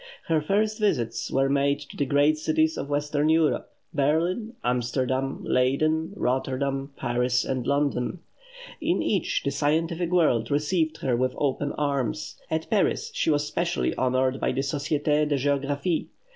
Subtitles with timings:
[0.29, 6.13] Her first visits were made to the great cities of Western Europe Berlin, Amsterdam, Leyden,
[6.15, 8.17] Rotterdam, Paris, and London.
[8.81, 12.35] In each the scientific world received her with open arms.
[12.49, 16.07] At Paris she was specially honoured by the Société de Géographie.